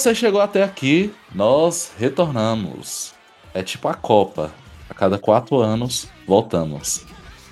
[0.00, 3.12] você chegou até aqui, nós retornamos.
[3.52, 4.50] É tipo a Copa.
[4.88, 7.04] A cada quatro anos, voltamos.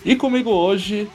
[0.03, 1.11] E comigo hoje,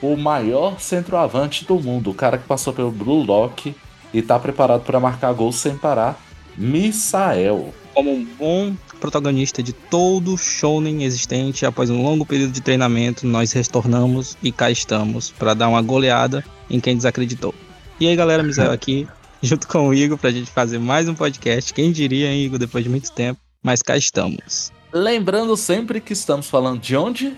[0.00, 3.74] o maior centroavante do mundo, o cara que passou pelo Blue Lock
[4.14, 6.18] e tá preparado para marcar gols sem parar,
[6.56, 7.74] Misael.
[7.92, 13.52] Como um bom protagonista de todo shounen existente, após um longo período de treinamento, nós
[13.52, 17.54] retornamos e cá estamos para dar uma goleada em quem desacreditou.
[18.00, 19.06] E aí, galera, Misael aqui,
[19.42, 21.72] junto com o Igor, pra gente fazer mais um podcast.
[21.72, 24.72] Quem diria, hein, Igor, depois de muito tempo, mas cá estamos.
[24.92, 27.36] Lembrando sempre que estamos falando de onde?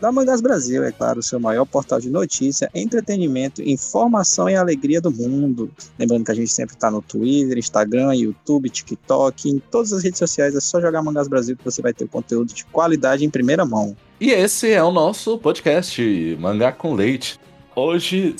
[0.00, 4.98] Da Mangás Brasil, é claro, o seu maior portal de notícia, entretenimento, informação e alegria
[4.98, 5.70] do mundo.
[5.98, 10.18] Lembrando que a gente sempre está no Twitter, Instagram, YouTube, TikTok, em todas as redes
[10.18, 13.66] sociais, é só jogar Mangás Brasil que você vai ter conteúdo de qualidade em primeira
[13.66, 13.94] mão.
[14.18, 16.00] E esse é o nosso podcast,
[16.40, 17.38] Mangá com Leite.
[17.76, 18.34] Hoje,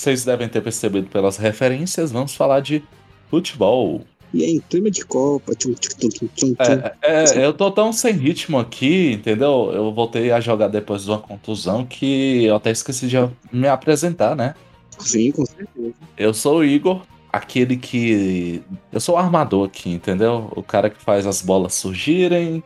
[0.00, 2.82] vocês devem ter percebido pelas referências, vamos falar de
[3.30, 4.02] futebol.
[4.32, 6.54] E aí, em clima de Copa, tchum, tchum, tchum, tchum.
[7.00, 9.70] É, é, eu tô tão sem ritmo aqui, entendeu?
[9.72, 13.16] Eu voltei a jogar depois de uma contusão que eu até esqueci de
[13.52, 14.56] me apresentar, né?
[14.98, 15.94] Sim, com certeza.
[16.16, 17.02] Eu sou o Igor,
[17.32, 18.60] aquele que.
[18.92, 20.50] Eu sou o armador aqui, entendeu?
[20.56, 22.62] O cara que faz as bolas surgirem.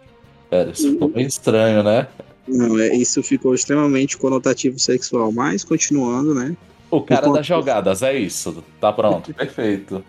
[0.48, 2.08] Pera, isso ficou bem estranho, né?
[2.46, 6.56] Não, é, isso ficou extremamente conotativo sexual, mas continuando, né?
[6.90, 8.64] O cara das jogadas, é isso.
[8.80, 10.04] Tá pronto, perfeito.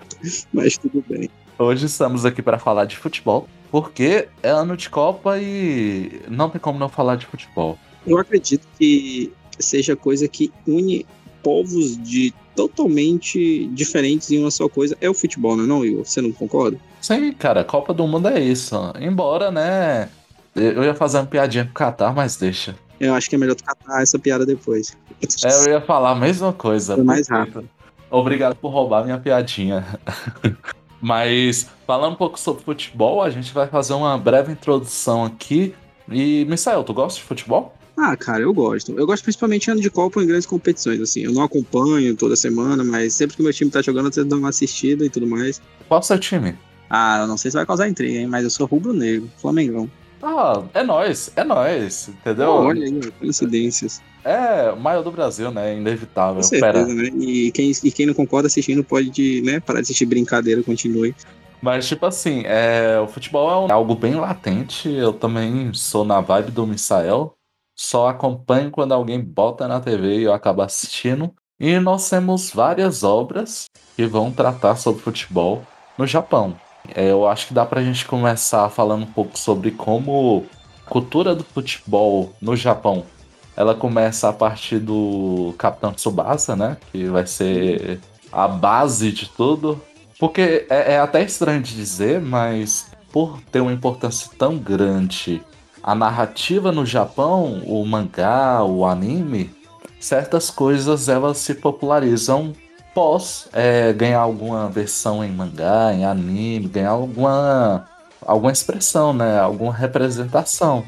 [0.53, 1.29] Mas tudo bem.
[1.57, 6.59] Hoje estamos aqui para falar de futebol, porque é ano de Copa e não tem
[6.59, 7.77] como não falar de futebol.
[8.07, 11.05] Eu acredito que seja coisa que une
[11.43, 14.97] povos de totalmente diferentes em uma só coisa.
[15.01, 16.05] É o futebol, não é não, Igor?
[16.05, 16.77] Você não concorda?
[17.01, 18.75] Sim, cara, Copa do Mundo é isso.
[18.99, 20.09] Embora, né?
[20.55, 22.75] Eu ia fazer uma piadinha com o Qatar, mas deixa.
[22.99, 24.97] Eu acho que é melhor tu catar essa piada depois.
[25.43, 26.95] É, eu ia falar a mesma coisa.
[26.95, 27.69] Foi mais perfeito.
[28.11, 29.85] Obrigado por roubar minha piadinha.
[31.01, 35.73] Mas falando um pouco sobre futebol, a gente vai fazer uma breve introdução aqui.
[36.11, 37.73] E, Misael, tu gosta de futebol?
[37.95, 38.97] Ah, cara, eu gosto.
[38.97, 41.21] Eu gosto principalmente ano de Copa em grandes competições, assim.
[41.21, 44.27] Eu não acompanho toda semana, mas sempre que o meu time tá jogando, eu tento
[44.27, 45.61] dar uma assistida e tudo mais.
[45.87, 46.55] Qual é o seu time?
[46.89, 49.89] Ah, eu não sei se vai causar intriga, hein, mas eu sou rubro-negro, Flamengão.
[50.21, 52.49] Ah, é nós, é nós, entendeu?
[52.51, 54.01] Olha aí, coincidências.
[54.23, 55.75] É, o maior do Brasil, né?
[55.77, 56.41] Inevitável.
[56.41, 57.09] Com certeza, né?
[57.17, 61.15] E quem, e quem não concorda assistindo pode, né, parar de assistir brincadeira, continue.
[61.61, 64.89] Mas, tipo assim, é, o futebol é um- algo bem latente.
[64.89, 67.33] Eu também sou na vibe do Misael.
[67.77, 71.33] Só acompanho quando alguém bota na TV e eu acabo assistindo.
[71.59, 73.65] E nós temos várias obras
[73.95, 75.63] que vão tratar sobre futebol
[75.97, 76.55] no Japão.
[76.95, 80.45] É, eu acho que dá pra gente começar falando um pouco sobre como
[80.85, 83.05] a cultura do futebol no Japão
[83.59, 86.77] ela começa a partir do Capitão Tsubasa, né?
[86.93, 87.99] Que vai ser
[88.31, 89.81] a base de tudo.
[90.17, 95.43] Porque é, é até estranho de dizer, mas por ter uma importância tão grande
[95.83, 99.51] a narrativa no Japão, o mangá, o anime,
[99.99, 102.53] certas coisas elas se popularizam
[102.99, 107.87] pós é, ganhar alguma versão em mangá, em anime, ganhar alguma,
[108.21, 109.39] alguma expressão, né?
[109.39, 110.83] Alguma representação.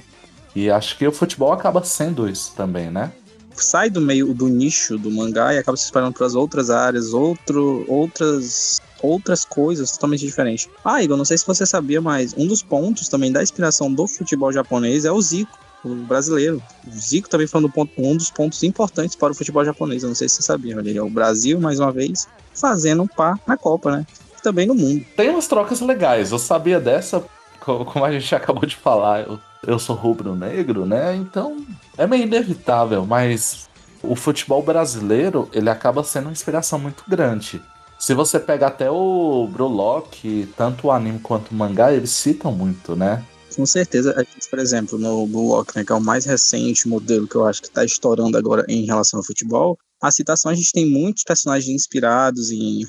[0.53, 3.13] E acho que o futebol acaba sendo isso também, né?
[3.53, 7.13] Sai do meio do nicho do mangá e acaba se espalhando para as outras áreas,
[7.13, 10.68] outro, outras outras coisas totalmente diferentes.
[10.83, 14.06] Ah, Igor, não sei se você sabia, mas um dos pontos também da inspiração do
[14.06, 15.57] futebol japonês é o Zico,
[15.89, 16.62] brasileiro.
[16.88, 17.62] O Zico também foi
[17.98, 20.04] um, dos pontos importantes para o futebol japonês.
[20.04, 21.06] Eu não sei se você sabia, Rogério.
[21.06, 24.06] O Brasil, mais uma vez, fazendo um par na Copa, né?
[24.38, 25.04] E também no mundo.
[25.16, 26.31] Tem umas trocas legais.
[26.31, 27.24] Eu sabia dessa,
[27.60, 31.16] co- como a gente acabou de falar, eu, eu sou rubro-negro, né?
[31.16, 31.66] Então
[31.98, 33.69] é meio inevitável, mas
[34.04, 37.62] o futebol brasileiro ele acaba sendo uma inspiração muito grande.
[38.00, 42.95] Se você pega até o Brulock, tanto o anime quanto o mangá, eles citam muito,
[42.95, 43.24] né?
[43.56, 47.27] Com certeza, gente, por exemplo, no Blue Lock, né, que é o mais recente modelo
[47.27, 50.71] que eu acho que está estourando agora em relação ao futebol, a citação a gente
[50.71, 52.81] tem muitos personagens inspirados em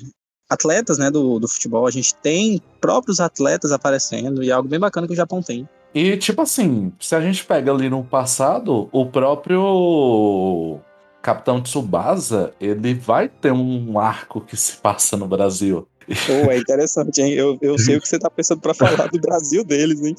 [0.49, 4.79] atletas né, do, do futebol, a gente tem próprios atletas aparecendo e é algo bem
[4.79, 5.69] bacana que o Japão tem.
[5.95, 10.81] E, tipo assim, se a gente pega ali no passado, o próprio
[11.21, 15.87] Capitão Tsubasa, ele vai ter um arco que se passa no Brasil.
[16.27, 17.33] Pô, é interessante, hein?
[17.33, 20.15] Eu, eu sei o que você tá pensando pra falar do Brasil deles, hein?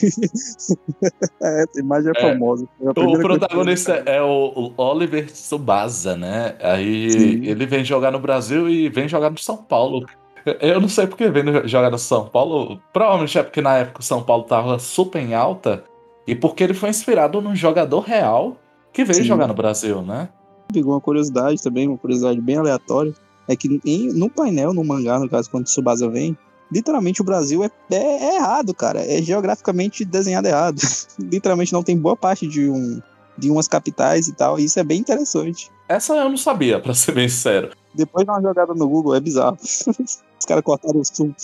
[1.42, 2.20] é, a imagem é, É.
[2.32, 2.66] famosa.
[2.78, 6.56] Foi a O protagonista é o, o Oliver Tsubasa, né?
[6.60, 7.44] Aí Sim.
[7.44, 10.06] ele vem jogar no Brasil e vem jogar no São Paulo.
[10.60, 12.80] Eu não sei porque vem jogar no São Paulo.
[12.92, 15.82] Provavelmente é porque na época o São Paulo tava super em alta
[16.26, 18.56] e porque ele foi inspirado num jogador real
[18.92, 19.24] que veio Sim.
[19.24, 20.28] jogar no Brasil, né?
[20.72, 23.12] Pegou uma curiosidade também, uma curiosidade bem aleatória.
[23.48, 26.36] É que em- no painel, no mangá, no caso, quando Tsubasa vem,
[26.72, 29.00] literalmente o Brasil é, é- é errado, cara.
[29.00, 30.76] É geograficamente desenhado errado.
[31.18, 33.00] literalmente não tem boa parte de, um,
[33.38, 34.58] de umas capitais e tal.
[34.58, 35.70] E isso é bem interessante.
[35.88, 37.70] Essa eu não sabia, pra ser bem sincero.
[37.94, 39.56] Depois dá uma jogada no Google, é bizarro.
[40.38, 41.34] Os caras cortaram o sul.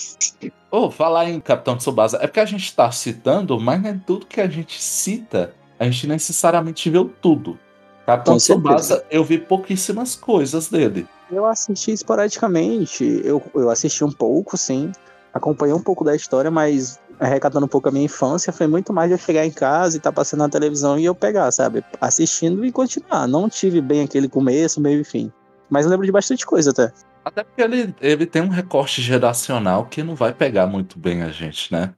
[0.70, 4.38] Ô, falar em Capitão Tsubasa, é porque a gente tá citando, mas nem tudo que
[4.40, 7.58] a gente cita, a gente necessariamente viu tudo.
[8.04, 8.76] Capitão Com certeza.
[8.76, 11.06] Tsubasa, eu vi pouquíssimas coisas dele.
[11.32, 13.22] Eu assisti esporadicamente.
[13.24, 14.92] Eu, eu assisti um pouco, sim.
[15.32, 19.08] Acompanhei um pouco da história, mas recatando um pouco a minha infância, foi muito mais
[19.08, 21.82] de eu chegar em casa e tá passando na televisão e eu pegar, sabe?
[21.98, 23.26] Assistindo e continuar.
[23.26, 25.32] Não tive bem aquele começo, meio e fim.
[25.70, 26.92] Mas eu lembro de bastante coisa até.
[27.24, 31.30] Até porque ele, ele tem um recorte geracional que não vai pegar muito bem a
[31.30, 31.94] gente, né?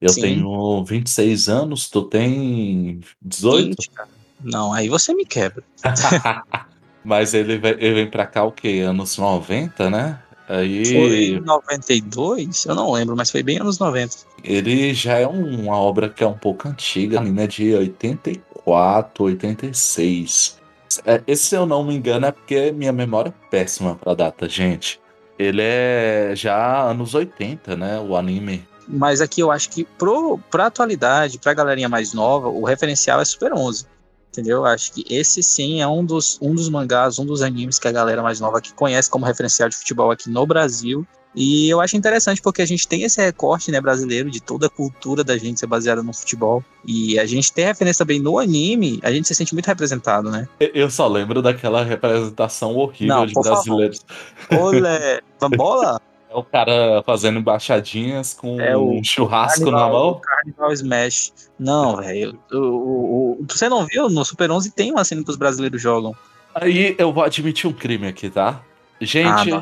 [0.00, 0.22] Eu Sim.
[0.22, 3.66] tenho 26 anos, tu tem 18?
[3.66, 4.08] 20, cara.
[4.42, 5.62] Não, aí você me quebra.
[7.04, 8.82] Mas ele, vem- ele vem pra cá o quê?
[8.86, 10.18] Anos 90, né?
[10.48, 12.64] Aí Foi em 92?
[12.66, 14.16] Eu não lembro, mas foi bem anos 90.
[14.42, 17.46] ele já é um- uma obra que é um pouco antiga, né?
[17.46, 20.58] De 84, 86.
[21.06, 24.48] É, Esse, se eu não me engano, é porque minha memória é péssima pra data,
[24.48, 25.00] gente.
[25.38, 27.98] Ele é já anos 80, né?
[28.00, 28.66] O anime.
[28.88, 33.24] Mas aqui eu acho que pro, pra atualidade, pra galerinha mais nova, o referencial é
[33.24, 33.86] Super 11.
[34.30, 34.64] Entendeu?
[34.64, 37.92] Acho que esse sim é um dos, um dos mangás, um dos animes que a
[37.92, 41.06] galera mais nova aqui conhece como referencial de futebol aqui no Brasil.
[41.34, 44.70] E eu acho interessante porque a gente tem esse recorte né, brasileiro de toda a
[44.70, 46.64] cultura da gente ser baseada no futebol.
[46.84, 50.48] E a gente tem referência também no anime, a gente se sente muito representado, né?
[50.58, 54.04] Eu só lembro daquela representação horrível Não, de brasileiros.
[54.50, 55.20] Olé,
[55.56, 56.00] bola?
[56.30, 60.20] É o cara fazendo embaixadinhas com É um churrasco na Carnival- mão.
[60.20, 61.32] Carnival Smash.
[61.58, 62.38] Não, velho.
[62.52, 64.08] o- o- o- Você não viu?
[64.08, 66.14] No Super 11 tem uma cena que os brasileiros jogam.
[66.54, 68.60] Aí eu vou admitir um crime aqui, tá?
[68.62, 69.60] Ah, Gente, não.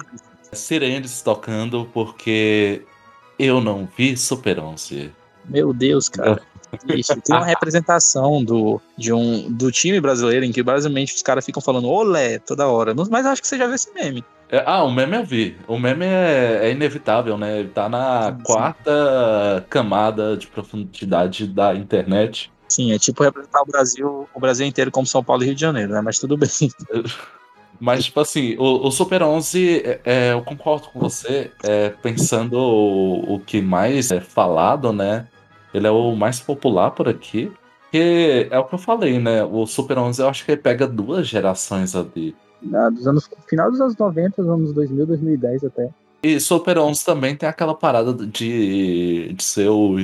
[0.52, 2.82] sirenes tocando porque
[3.38, 5.10] eu não vi Super 11.
[5.46, 6.42] Meu Deus, cara.
[6.86, 11.46] Ixi, tem uma representação do, de um, do time brasileiro em que basicamente os caras
[11.46, 12.94] ficam falando olé toda hora.
[13.10, 14.22] Mas acho que você já viu esse meme.
[14.50, 15.56] É, Ah, o meme eu vi.
[15.66, 17.60] O meme é, é inevitável, né?
[17.60, 18.42] Ele tá na Sim, sim.
[18.42, 22.50] quarta camada de profundidade da internet.
[22.68, 25.60] Sim, é tipo representar o Brasil, o Brasil inteiro como São Paulo e Rio de
[25.60, 26.00] Janeiro, né?
[26.00, 26.48] Mas tudo bem.
[27.80, 32.58] Mas, tipo assim, o, o Super 11, é, é, eu concordo com você, é, pensando
[32.58, 35.28] o, o que mais é falado, né?
[35.72, 37.52] Ele é o mais popular por aqui.
[37.82, 39.44] Porque é o que eu falei, né?
[39.44, 42.36] O Super 11 eu acho que ele pega duas gerações ali.
[42.74, 45.90] Ah, dos anos, final dos anos 90, anos 2000, 2010 até.
[46.22, 49.96] E Super 11 também tem aquela parada de, de ser o,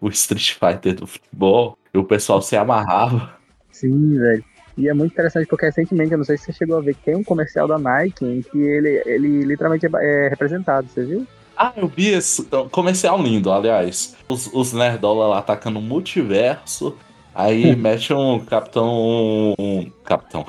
[0.00, 1.78] o Street Fighter do futebol.
[1.92, 3.32] E o pessoal se amarrava.
[3.70, 4.44] Sim, velho.
[4.76, 7.16] E é muito interessante porque recentemente, eu não sei se você chegou a ver, tem
[7.16, 11.26] um comercial da Nike em que ele, ele literalmente é, é representado, você viu?
[11.56, 14.16] Ah, eu vi esse então, comercial lindo, aliás.
[14.28, 16.96] Os, os nerdola lá atacando o multiverso.
[17.38, 19.54] Aí mete um capitão.
[19.56, 20.44] Um capitão.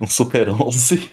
[0.00, 1.08] Um Super 11.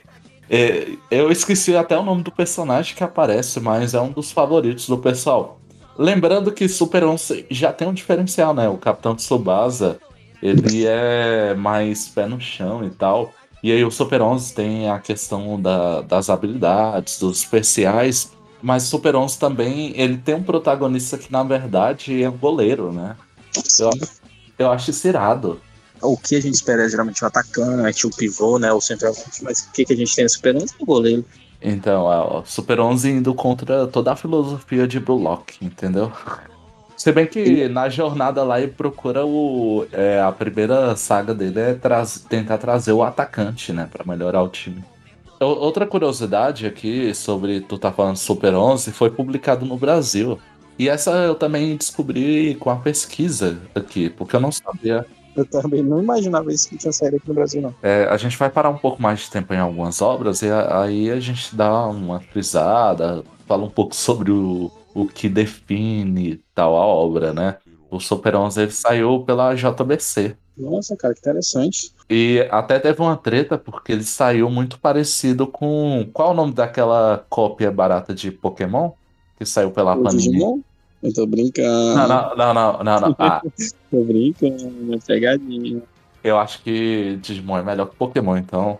[0.49, 4.87] É, eu esqueci até o nome do personagem que aparece, mas é um dos favoritos
[4.87, 5.59] do pessoal.
[5.95, 8.67] Lembrando que Super 11 já tem um diferencial, né?
[8.67, 9.99] O Capitão Tsubasa,
[10.41, 13.31] ele é mais pé no chão e tal.
[13.61, 18.31] E aí o Super 11 tem a questão da- das habilidades, dos especiais.
[18.63, 23.15] Mas Super 11 também, ele tem um protagonista que na verdade é um goleiro, né?
[23.79, 23.91] Eu,
[24.59, 25.59] eu acho isso irado.
[26.01, 28.71] O que a gente espera é geralmente o atacante, o pivô, né?
[28.71, 31.25] O centroavante, mas o que, que a gente tem no Super 11 é o goleiro.
[31.61, 36.11] Então, é, o Super 11 indo contra toda a filosofia de Blue Lock, entendeu?
[36.95, 39.85] Se bem que na jornada lá ele procura o.
[39.91, 43.87] é, a primeira saga dele é traz- tentar trazer o atacante, né?
[43.89, 44.83] Pra melhorar o time.
[45.39, 50.37] Outra curiosidade aqui sobre tu tá falando Super 11 foi publicado no Brasil.
[50.79, 55.05] E essa eu também descobri com a pesquisa aqui, porque eu não sabia.
[55.35, 57.73] Eu também não imaginava isso que tinha saído aqui no Brasil, não.
[57.83, 60.83] É, a gente vai parar um pouco mais de tempo em algumas obras e a-
[60.83, 66.75] aí a gente dá uma frisada, fala um pouco sobre o, o que define tal
[66.75, 67.57] a obra, né?
[67.91, 70.35] O Super 11 ele saiu pela JBC.
[70.57, 71.93] Nossa, cara, que interessante.
[72.09, 76.09] E até teve uma treta porque ele saiu muito parecido com.
[76.13, 78.91] Qual é o nome daquela cópia barata de Pokémon?
[79.37, 80.31] Que saiu pela O Panini?
[80.31, 80.61] Digimon?
[81.01, 81.95] Eu tô brincando.
[81.95, 83.15] Não, não, não, não, não.
[83.17, 83.41] Ah,
[83.89, 85.81] Tô brincando, é pegadinha.
[86.23, 88.77] eu acho que Digimon é melhor que Pokémon, então.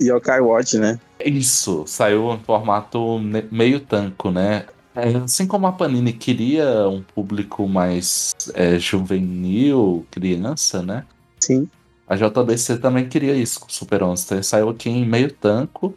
[0.00, 0.98] Yokai Watch, né?
[1.24, 3.18] Isso, saiu em formato
[3.50, 4.66] meio tanco, né?
[4.94, 11.04] É, assim como a Panini queria um público mais é, juvenil, criança, né?
[11.40, 11.68] Sim.
[12.08, 14.34] A JBC também queria isso com Super 11.
[14.34, 15.94] Ele saiu aqui em meio tanco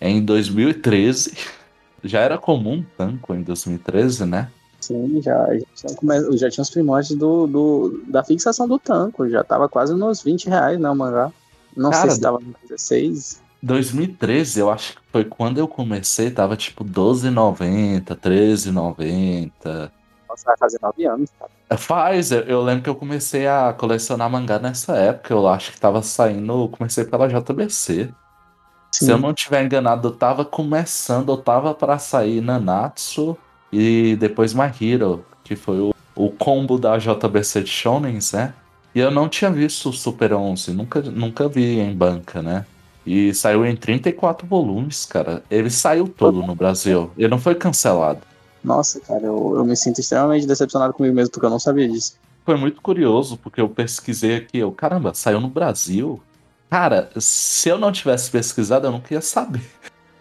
[0.00, 1.36] em 2013.
[2.02, 4.50] Já era comum tanco em 2013, né?
[4.84, 9.26] Sim, já, já, come- já tinha os primórdios do, do, da fixação do tanco.
[9.30, 11.32] Já tava quase nos 20 reais, né, o mangá.
[11.74, 13.42] Não Cara, sei se tava no 16.
[13.62, 19.90] 2013, eu acho que foi quando eu comecei, tava tipo 12,90, 13,90.
[20.28, 21.78] Nossa, vai fazer 9 anos, cara.
[21.78, 25.32] Faz, eu, lembro que eu comecei a colecionar mangá nessa época.
[25.32, 28.12] Eu acho que tava saindo, comecei pela JBC.
[28.92, 33.36] Se eu não tiver enganado, eu tava começando, eu tava pra sair Nanatsu
[33.74, 38.54] e depois My Hero, que foi o, o combo da JBC de Shonens, né?
[38.94, 42.64] E eu não tinha visto o Super 11, nunca, nunca vi em banca, né?
[43.04, 45.42] E saiu em 34 volumes, cara.
[45.50, 47.10] Ele saiu todo no Brasil.
[47.18, 48.20] Ele não foi cancelado.
[48.62, 52.14] Nossa, cara, eu, eu me sinto extremamente decepcionado comigo mesmo, porque eu não sabia disso.
[52.46, 56.22] Foi muito curioso, porque eu pesquisei aqui, eu, caramba, saiu no Brasil?
[56.70, 59.62] Cara, se eu não tivesse pesquisado, eu não queria saber.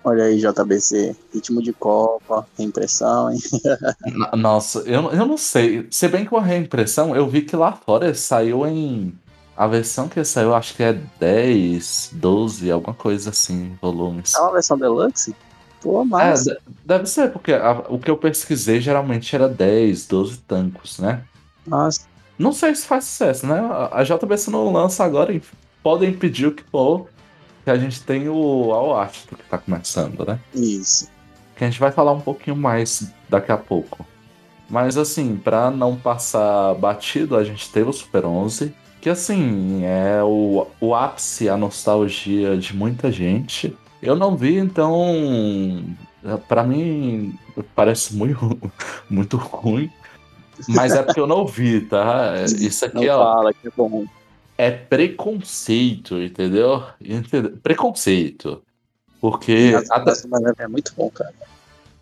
[0.03, 3.39] Olha aí, JBC, ritmo de Copa, reimpressão, hein?
[4.37, 5.87] Nossa, eu, eu não sei.
[5.89, 9.13] Se bem que uma reimpressão, eu vi que lá fora saiu em.
[9.55, 14.33] A versão que saiu, acho que é 10, 12, alguma coisa assim, volumes.
[14.33, 15.35] É uma versão deluxe?
[15.79, 16.43] Pô, É, mas.
[16.43, 21.23] de- deve ser, porque a- o que eu pesquisei geralmente era 10, 12 tancos, né?
[21.67, 22.01] Nossa,
[22.37, 23.59] Não sei se faz sucesso, né?
[23.59, 25.39] A a JBC não lança agora,
[25.83, 27.07] podem pedir o que for,
[27.63, 30.39] que a gente tem o All que tá começando, né?
[30.53, 31.09] isso.
[31.55, 34.05] que a gente vai falar um pouquinho mais daqui a pouco.
[34.69, 40.23] Mas assim, pra não passar batido, a gente teve o Super 11, que assim, é
[40.23, 43.77] o, o ápice, a nostalgia de muita gente.
[44.01, 45.85] Eu não vi, então,
[46.47, 47.37] pra mim
[47.75, 48.59] parece muito,
[49.09, 49.89] muito ruim.
[50.69, 52.35] Mas é porque eu não vi, tá?
[52.59, 54.05] Isso Não aqui, ó, fala que é bom.
[54.57, 56.83] É preconceito, entendeu?
[57.01, 57.57] Entendeu?
[57.61, 58.61] Preconceito.
[59.19, 60.27] Porque Nossa,
[60.59, 61.33] é muito bom, cara.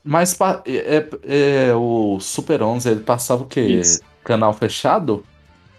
[0.04, 1.10] mas é, é-
[1.70, 3.62] é, o Super 11, ele passava o quê?
[3.62, 4.02] Isso.
[4.24, 5.24] Canal fechado?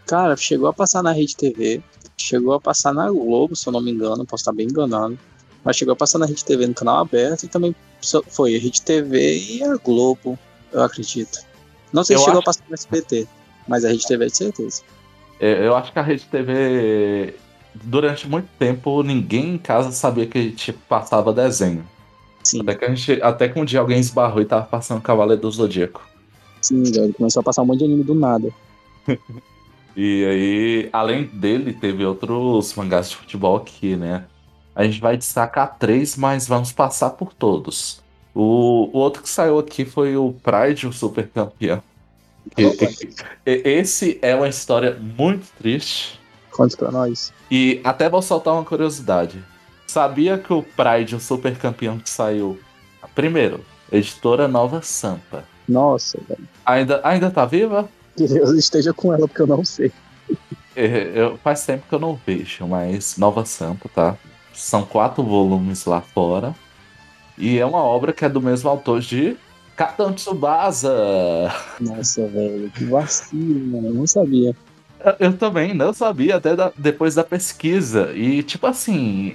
[0.06, 1.82] Cara, chegou a passar na Rede TV,
[2.16, 5.18] chegou a passar na Globo, se eu não me engano, posso estar bem enganado.
[5.64, 7.74] Mas chegou a passar na Rede TV no canal aberto e também
[8.28, 10.38] foi a Rede TV e a Globo,
[10.72, 11.38] eu acredito.
[11.92, 13.26] Não sei se Eu chegou acho- a passar no SBT,
[13.68, 14.82] mas a Rede TV é de certeza.
[15.42, 17.42] É, Eu acho que a Rede TV,
[17.74, 21.92] durante muito tempo, ninguém em casa sabia que tipo, passava desenho.
[22.44, 25.42] Sim, Até que, a gente, até que um dia alguém esbarrou e tava passando Cavaleiro
[25.42, 26.10] do Zodíaco.
[26.60, 27.14] sim, velho.
[27.14, 28.54] Começou a passar um monte de anime do nada.
[29.94, 34.30] E aí, além dele, teve outros mangás de futebol aqui, né?
[34.74, 38.02] A gente vai destacar três, mas vamos passar por todos.
[38.34, 41.82] O, o outro que saiu aqui foi o Pride, o Super Campeão.
[43.44, 46.20] Esse é uma história muito triste.
[46.50, 47.32] Conte pra nós.
[47.50, 49.42] E até vou soltar uma curiosidade.
[49.86, 52.58] Sabia que o Pride, o Super Campeão que saiu.
[53.14, 55.44] Primeiro, editora Nova Sampa.
[55.68, 56.48] Nossa, velho.
[56.64, 57.88] Ainda, ainda tá viva?
[58.16, 59.90] Que Deus esteja com ela, porque eu não sei.
[60.74, 64.16] É, eu- faz tempo que eu não vejo, mas Nova Sampa, tá?
[64.54, 66.54] São quatro volumes lá fora.
[67.38, 69.36] E é uma obra que é do mesmo autor de
[69.82, 71.50] Capitão Tsubasa.
[71.80, 72.70] Nossa, velho.
[72.70, 73.88] Que vacilo, mano.
[73.88, 74.54] Eu não sabia.
[75.04, 78.12] Eu- Eu também não sabia, até da- depois da pesquisa.
[78.14, 79.34] E, tipo assim,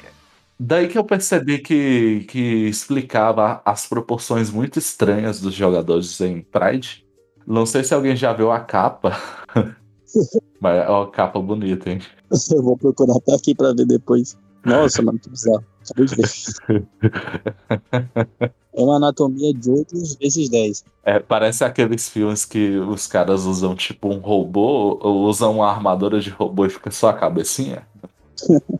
[0.57, 7.03] daí que eu percebi que, que explicava as proporções muito estranhas dos jogadores em Pride.
[7.45, 9.17] Não sei se alguém já viu a capa.
[10.61, 11.99] Mas é uma capa bonita, hein?
[12.51, 14.37] Eu vou procurar até aqui pra ver depois.
[14.65, 15.63] Nossa, mano, que bizarro.
[15.83, 16.87] Acabei de ver.
[18.77, 20.85] É uma anatomia de 8 vezes 10.
[21.03, 26.19] É, parece aqueles filmes que os caras usam tipo um robô, ou usam uma armadura
[26.19, 27.87] de robô e fica só a cabecinha.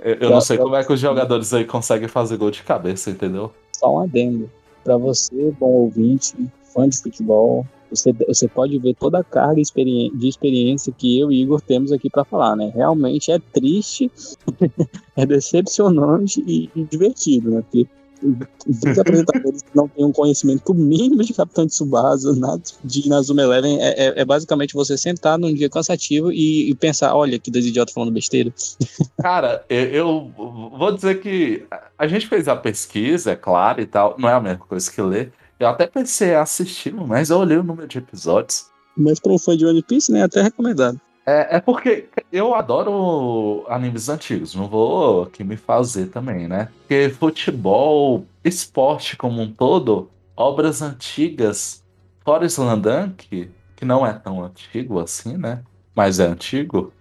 [0.00, 3.52] Eu não sei como é que os jogadores aí conseguem fazer gol de cabeça, entendeu?
[3.72, 4.50] Só um adendo.
[4.82, 6.34] Pra você, bom ouvinte,
[6.72, 11.42] fã de futebol, você, você pode ver toda a carga de experiência que eu e
[11.42, 12.72] Igor temos aqui pra falar, né?
[12.74, 14.10] Realmente é triste,
[15.16, 17.62] é decepcionante e, e divertido, né?
[17.62, 17.86] Porque
[18.22, 23.42] Os apresentadores que não têm um conhecimento mínimo de Capitão de Tsubasa, nada de Inazuma
[23.42, 27.50] Eleven, é, é, é, basicamente você sentar num dia cansativo e, e pensar, olha que
[27.50, 28.52] dois idiotas falando besteira.
[29.20, 31.66] Cara, eu, eu, vou dizer que
[31.98, 35.00] a gente fez a pesquisa, é claro, e tal, não é a mesma coisa que
[35.00, 35.32] ler.
[35.58, 38.66] Eu até pensei em assistir, mas eu olhei o número de episódios.
[38.96, 41.00] Mas para um fã de One Piece, né, até recomendado.
[41.28, 46.70] É, é porque eu adoro animes antigos, não vou aqui me fazer também, né?
[46.80, 51.84] Porque futebol, esporte como um todo, obras antigas,
[52.24, 55.62] fora Slandunk, que não é tão antigo assim, né?
[55.94, 56.94] Mas é antigo.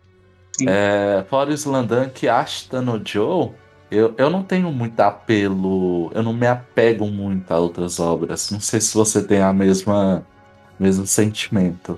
[0.67, 3.51] É, fora Slandunk, Ashita no Joe,
[3.89, 8.51] eu, eu não tenho muito apelo, eu não me apego muito a outras obras.
[8.51, 10.25] Não sei se você tem a mesma
[10.77, 11.97] mesmo sentimento.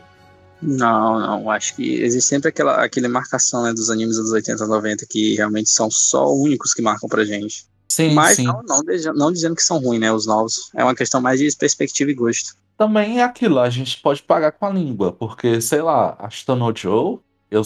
[0.62, 1.50] Não, não.
[1.50, 5.70] Acho que existe sempre aquela, aquela marcação né, dos animes dos 80 90 que realmente
[5.70, 7.66] são só únicos que marcam pra gente.
[7.88, 8.44] Sim, Mas sim.
[8.44, 8.82] Não, não,
[9.16, 10.12] não dizendo que são ruins, né?
[10.12, 10.70] Os novos.
[10.76, 12.56] É uma questão mais de perspectiva e gosto.
[12.78, 17.20] Também é aquilo, a gente pode pagar com a língua, porque, sei lá, Ashton Joe,
[17.52, 17.62] eu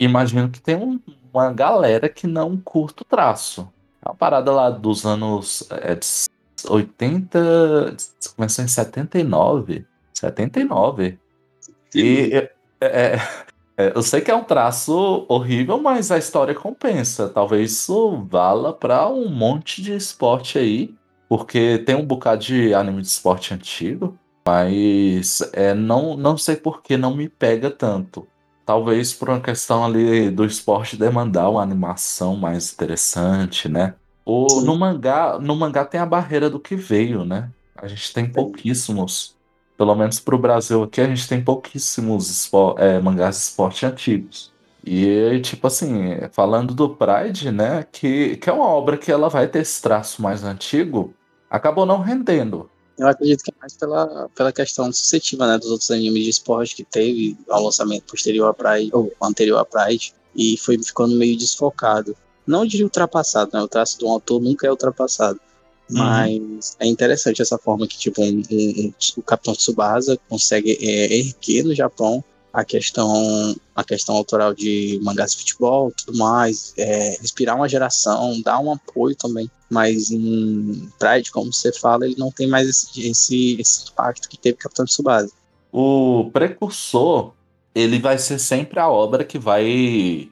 [0.00, 0.98] imagino que tem um,
[1.30, 3.68] uma galera que não curta o traço.
[4.00, 5.98] É uma parada lá dos anos é,
[6.66, 7.96] 80.
[8.36, 9.84] Começou em 79.
[10.14, 11.18] 79.
[11.94, 13.18] E é, é,
[13.76, 17.28] é, eu sei que é um traço horrível, mas a história compensa.
[17.28, 20.94] Talvez isso vala para um monte de esporte aí,
[21.28, 26.82] porque tem um bocado de anime de esporte antigo, mas é, não, não sei por
[26.82, 28.26] que não me pega tanto.
[28.66, 33.94] Talvez por uma questão ali do esporte demandar uma animação mais interessante, né?
[34.24, 37.50] O, no mangá, no mangá tem a barreira do que veio, né?
[37.76, 39.36] A gente tem pouquíssimos
[39.76, 43.84] pelo menos para o Brasil aqui, a gente tem pouquíssimos espor é, mangás de esporte
[43.86, 44.52] antigos.
[44.86, 49.48] E, tipo assim, falando do Pride, né, que, que é uma obra que ela vai
[49.48, 51.14] ter esse traço mais antigo,
[51.48, 52.68] acabou não rendendo.
[52.98, 56.76] Eu acredito que é mais pela, pela questão suscetiva, né, dos outros animes de esporte
[56.76, 61.36] que teve ao lançamento posterior a Pride, ou anterior a Pride, e foi ficando meio
[61.36, 62.14] desfocado.
[62.46, 65.40] Não de ultrapassado, né, o traço do autor nunca é ultrapassado,
[65.90, 65.98] Uhum.
[65.98, 71.64] Mas é interessante essa forma que, tipo, um, um, o Capitão Tsubasa consegue é, erguer
[71.64, 77.56] no Japão a questão a questão autoral de mangás de futebol tudo mais, é, inspirar
[77.56, 79.50] uma geração, dar um apoio também.
[79.68, 84.38] Mas em Pride, como você fala, ele não tem mais esse, esse, esse impacto que
[84.38, 85.32] teve Capitão Tsubasa.
[85.72, 87.32] O precursor,
[87.74, 90.30] ele vai ser sempre a obra que vai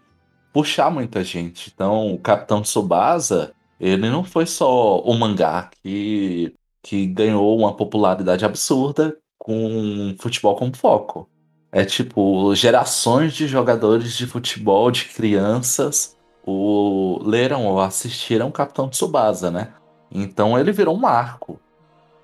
[0.53, 1.73] puxar muita gente.
[1.75, 8.45] Então, o Capitão Tsubasa, ele não foi só o mangá que, que ganhou uma popularidade
[8.45, 11.29] absurda com futebol como foco.
[11.73, 16.17] É tipo, gerações de jogadores de futebol, de crianças,
[16.47, 19.75] o, leram ou assistiram Capitão Tsubasa, né?
[20.13, 21.59] Então ele virou um marco.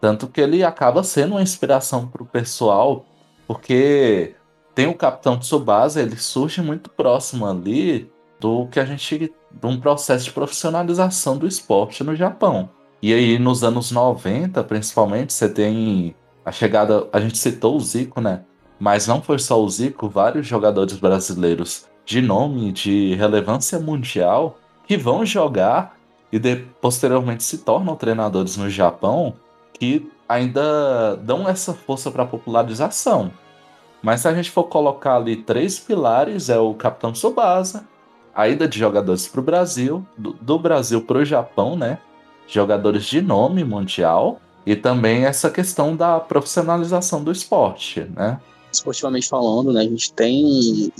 [0.01, 3.05] Tanto que ele acaba sendo uma inspiração para o pessoal,
[3.49, 4.37] porque
[4.77, 8.09] tem o Capitão Tsubasa, ele surge muito próximo ali
[8.41, 12.71] do que a gente de um processo de profissionalização do esporte no Japão.
[13.01, 17.07] E aí, nos anos 90, principalmente, você tem a chegada.
[17.13, 18.45] A gente citou o Zico, né?
[18.79, 24.97] Mas não foi só o Zico, vários jogadores brasileiros de nome, de relevância mundial, que
[24.97, 25.97] vão jogar
[26.33, 29.35] e de, posteriormente se tornam treinadores no Japão,
[29.73, 33.31] que ainda dão essa força para a popularização.
[34.03, 37.87] Mas se a gente for colocar ali três pilares, é o Capitão Tsubasa,
[38.39, 41.99] a ida de jogadores para o Brasil, do, do Brasil para o Japão, né?
[42.47, 48.41] Jogadores de nome mundial e também essa questão da profissionalização do esporte, né?
[48.71, 50.93] Esportivamente falando, né, a gente tem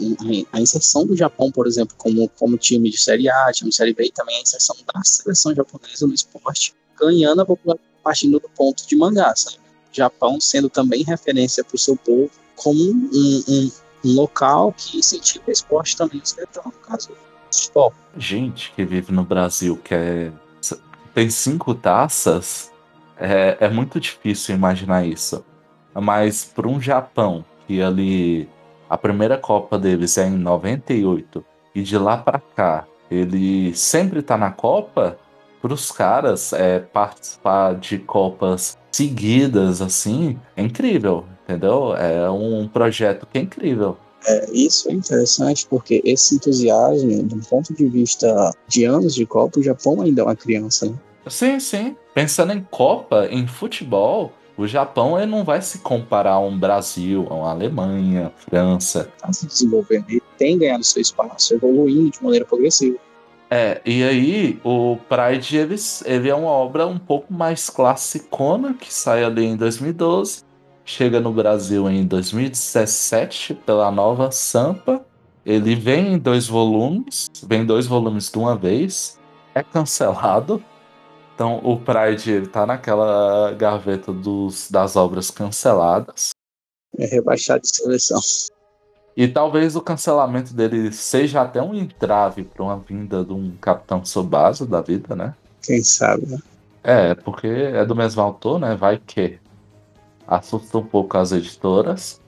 [0.53, 3.95] a inserção do Japão, por exemplo, como, como time de Série A, time de Série
[3.95, 8.49] B, e também a inserção da seleção japonesa no esporte, ganhando a popularidade partindo do
[8.49, 9.59] ponto de mangá, sabe?
[9.93, 13.11] Japão sendo também referência para o seu povo como um,
[13.49, 13.71] um,
[14.07, 17.11] um, local que incentiva o esporte também ocidental, no caso
[17.51, 17.93] futebol.
[18.17, 20.33] Gente que vive no Brasil que é,
[21.15, 22.73] tem cinco taças,
[23.17, 25.45] é, é muito difícil imaginar isso.
[25.95, 28.49] Mas para um Japão que ali
[28.89, 34.37] a primeira Copa deles é em 98 e de lá para cá ele sempre tá
[34.37, 35.19] na Copa,
[35.61, 41.95] para os caras é, participar de Copas seguidas assim é incrível, entendeu?
[41.97, 43.97] É um projeto que é incrível.
[44.29, 49.59] É, isso é interessante porque esse entusiasmo, do ponto de vista de anos de Copa,
[49.59, 50.95] o Japão ainda é uma criança, né?
[51.27, 51.97] Sim, sim.
[52.15, 57.27] Pensando em Copa, em futebol, o Japão ele não vai se comparar a um Brasil,
[57.31, 59.11] a uma Alemanha, França.
[59.17, 62.99] Está se desenvolvendo, ele tem ganhado seu espaço, evoluindo de maneira progressiva.
[63.51, 68.93] É, e aí o Pride ele, ele é uma obra um pouco mais classicona, que
[68.93, 70.43] sai ali em 2012,
[70.89, 75.05] chega no Brasil em 2017 pela nova Sampa.
[75.45, 79.19] Ele vem em dois volumes, vem dois volumes de uma vez,
[79.55, 80.65] é cancelado.
[81.35, 86.31] Então o Pride ele tá naquela gaveta dos, das obras canceladas.
[86.97, 88.21] É rebaixado de seleção.
[89.15, 94.01] E talvez o cancelamento dele seja até um entrave para uma vinda de um Capitão
[94.01, 95.35] Tsubasa da vida, né?
[95.63, 96.39] Quem sabe, né?
[96.83, 98.75] É, porque é do mesmo autor, né?
[98.75, 99.39] Vai que
[100.29, 102.21] assusta um pouco as editoras.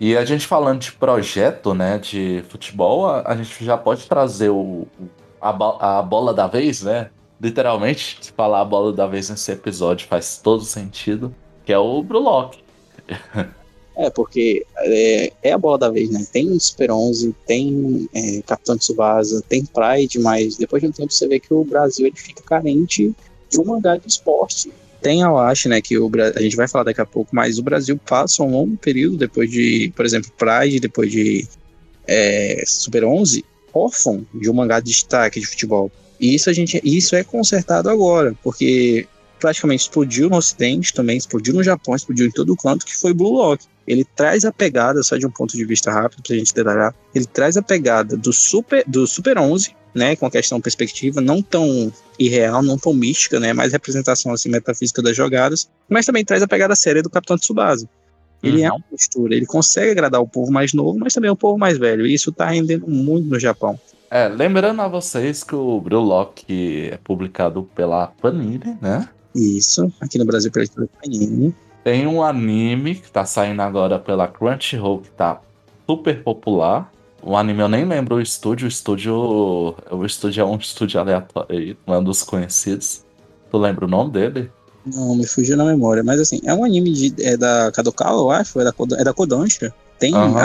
[0.00, 4.50] e a gente falando de projeto, né, de futebol, a, a gente já pode trazer
[4.50, 4.86] o,
[5.40, 7.10] a, a bola da vez, né?
[7.40, 11.34] Literalmente, se falar a bola da vez nesse episódio faz todo sentido,
[11.64, 12.58] que é o Brulock.
[13.98, 16.22] É, porque é, é, a bola da vez, né?
[16.30, 21.26] Tem Super 11, tem é, Capitão Tsubasa, tem Pride, mas depois de um tempo você
[21.26, 23.14] vê que o Brasil ele fica carente
[23.48, 24.70] de um mangá de esporte.
[25.06, 27.62] Tem a Wash, né, que o, a gente vai falar daqui a pouco, mas o
[27.62, 31.46] Brasil passa um longo período depois de, por exemplo, Pride, depois de
[32.08, 35.92] é, Super 11, órfão de um mangá de destaque de futebol.
[36.18, 39.06] E isso, a gente, isso é consertado agora, porque
[39.38, 43.14] praticamente explodiu no Ocidente também, explodiu no Japão, explodiu em todo o canto, que foi
[43.14, 43.64] Blue Lock.
[43.86, 47.26] Ele traz a pegada, só de um ponto de vista rápido pra gente detalhar, ele
[47.26, 51.92] traz a pegada do Super, do Super 11, né, com a questão perspectiva, não tão
[52.18, 56.46] irreal, não tão mística, né, mais representação assim metafísica das jogadas, mas também traz a
[56.46, 57.88] pegada séria do Capitão Tsubasa.
[58.42, 58.74] Ele é uhum.
[58.74, 61.78] é uma postura, ele consegue agradar o povo mais novo, mas também o povo mais
[61.78, 63.80] velho, e isso tá rendendo muito no Japão.
[64.10, 69.08] É, lembrando a vocês que o Brewlock é publicado pela Panini, né?
[69.34, 70.66] Isso, aqui no Brasil pela
[71.02, 71.54] Panini.
[71.82, 75.40] Tem um anime que tá saindo agora pela Crunchyroll que tá
[75.86, 76.92] super popular.
[77.26, 78.66] O anime eu nem lembro o estúdio.
[78.66, 79.74] O estúdio.
[79.90, 83.04] O estúdio é um estúdio aleatório um dos conhecidos.
[83.50, 84.48] Tu lembra o nome dele?
[84.86, 86.04] Não, me fugiu na memória.
[86.04, 88.60] Mas assim, é um anime de, é da Kadokawa, eu acho.
[88.60, 89.74] É da, é da Kodansha.
[89.98, 90.38] Tem uhum.
[90.38, 90.44] a,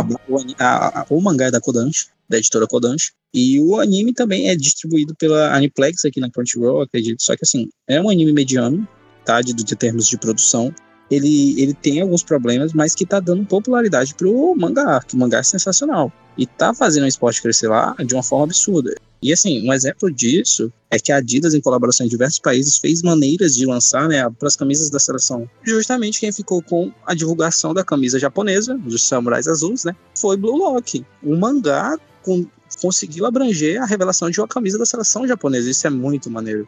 [0.57, 3.11] a, a, o mangá é da Kodansha, da editora Kodansha.
[3.31, 7.21] E o anime também é distribuído pela Aniplex aqui na Crunchyroll, acredito.
[7.21, 8.87] Só que assim, é um anime mediano,
[9.23, 9.39] tá?
[9.41, 10.73] De, de termos de produção
[11.11, 15.39] ele, ele tem alguns problemas, mas que tá dando popularidade pro mangá, que o mangá
[15.39, 16.11] é sensacional.
[16.37, 18.95] E tá fazendo o esporte crescer lá de uma forma absurda.
[19.21, 23.03] E assim, um exemplo disso é que a Adidas, em colaboração em diversos países, fez
[23.03, 25.47] maneiras de lançar né, para as camisas da seleção.
[25.63, 30.57] Justamente quem ficou com a divulgação da camisa japonesa, dos samurais azuis, né, foi Blue
[30.57, 31.05] Lock.
[31.23, 32.47] Um mangá com,
[32.81, 35.69] conseguiu abranger a revelação de uma camisa da seleção japonesa.
[35.69, 36.67] Isso é muito maneiro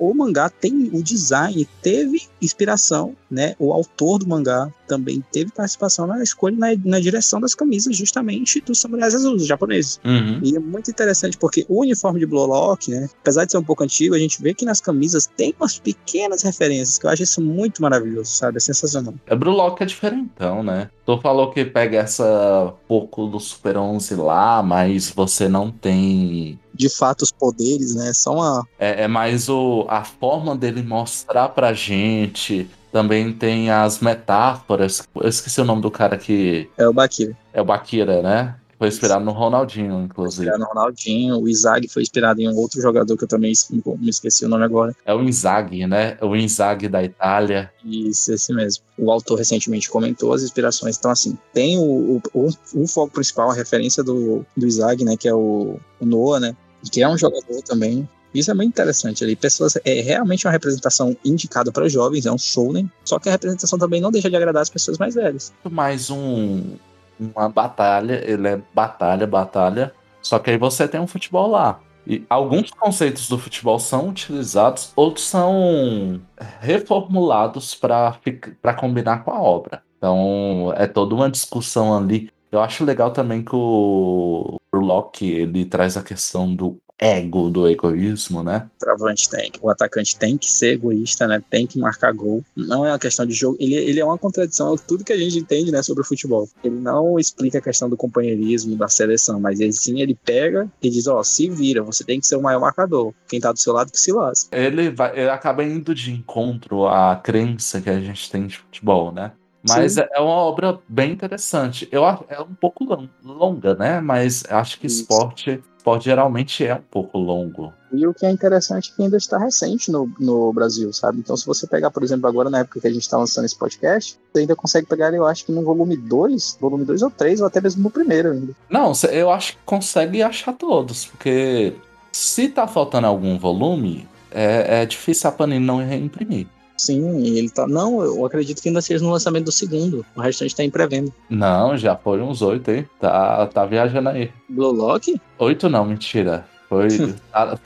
[0.00, 3.54] o mangá tem o design, teve inspiração, né?
[3.58, 8.60] O autor do mangá também teve participação na escolha, na, na direção das camisas, justamente
[8.62, 10.00] dos samurais azuis, japoneses.
[10.04, 10.40] Uhum.
[10.42, 13.08] E é muito interessante porque o uniforme de Blue Lock, né?
[13.20, 16.42] Apesar de ser um pouco antigo, a gente vê que nas camisas tem umas pequenas
[16.42, 18.56] referências que eu acho isso muito maravilhoso, sabe?
[18.56, 19.14] É sensacional.
[19.26, 20.88] É Blue Lock é diferentão, né?
[21.04, 26.88] Tu falou que pega essa pouco do Super 11 lá, mas você não tem de
[26.88, 28.12] fato os poderes, né?
[28.14, 28.66] Só uma.
[28.78, 32.68] É, é mais o, a forma dele mostrar pra gente.
[32.90, 35.06] Também tem as metáforas.
[35.14, 36.68] Eu esqueci o nome do cara que.
[36.76, 37.36] É o Bakira.
[37.52, 38.56] É o Bakira, né?
[38.78, 40.46] Foi inspirado no Ronaldinho, inclusive.
[40.46, 41.38] Foi inspirado no Ronaldinho.
[41.38, 43.52] O Izag foi inspirado em um outro jogador que eu também
[43.98, 44.96] me esqueci o nome agora.
[45.04, 46.16] É o Inzaghi, né?
[46.18, 47.70] É o Inzaghi da Itália.
[47.84, 48.82] Isso, esse mesmo.
[48.96, 50.96] O autor recentemente comentou as inspirações.
[50.96, 55.14] Então, assim, tem o, o, o, o foco principal, a referência do, do Izag, né?
[55.14, 56.56] Que é o, o Noah, né?
[56.90, 58.08] Que é um jogador também.
[58.32, 59.34] Isso é muito interessante ali.
[59.34, 62.86] Pessoas é realmente uma representação indicada para jovens, é um show, né?
[63.04, 65.52] Só que a representação também não deixa de agradar as pessoas mais velhas.
[65.68, 66.76] Mais um,
[67.18, 69.92] uma batalha, ele é batalha, batalha.
[70.22, 71.80] Só que aí você tem um futebol lá.
[72.06, 76.20] E alguns conceitos do futebol são utilizados, outros são
[76.60, 79.82] reformulados para combinar com a obra.
[79.98, 82.30] Então é toda uma discussão ali.
[82.50, 88.42] Eu acho legal também que o Locke ele traz a questão do ego, do egoísmo,
[88.42, 88.68] né?
[88.76, 89.50] O travante tem.
[89.62, 91.42] O atacante tem que ser egoísta, né?
[91.48, 92.44] Tem que marcar gol.
[92.54, 93.56] Não é uma questão de jogo.
[93.58, 96.46] Ele, ele é uma contradição a tudo que a gente entende, né, sobre o futebol.
[96.62, 100.90] Ele não explica a questão do companheirismo, da seleção, mas ele sim, ele pega e
[100.90, 103.14] diz, ó, oh, se vira, você tem que ser o maior marcador.
[103.28, 104.56] Quem tá do seu lado que se lasca.
[104.56, 109.10] Ele, vai, ele acaba indo de encontro à crença que a gente tem de futebol,
[109.10, 109.32] né?
[109.66, 110.02] Mas Sim.
[110.12, 111.88] é uma obra bem interessante.
[111.92, 112.84] Eu é um pouco
[113.22, 114.00] longa, né?
[114.00, 117.72] Mas acho que esporte, esporte geralmente é um pouco longo.
[117.92, 121.18] E o que é interessante é que ainda está recente no, no Brasil, sabe?
[121.18, 123.58] Então, se você pegar, por exemplo, agora na época que a gente está lançando esse
[123.58, 127.40] podcast, você ainda consegue pegar, eu acho que no volume 2, volume 2 ou 3,
[127.40, 128.54] ou até mesmo no primeiro ainda.
[128.68, 131.74] Não, eu acho que consegue achar todos, porque
[132.12, 136.46] se tá faltando algum volume, é, é difícil a Panini não reimprimir.
[136.80, 137.66] Sim, e ele tá.
[137.66, 140.04] Não, eu acredito que ainda seja no lançamento do segundo.
[140.16, 141.12] O restante tá em pré-venda.
[141.28, 142.86] Não, já foi uns oito aí.
[142.98, 144.30] Tá, tá viajando aí.
[144.48, 145.20] Blue Lock?
[145.38, 146.46] Oito não, mentira.
[146.70, 146.88] Foi.
[147.30, 147.58] tá-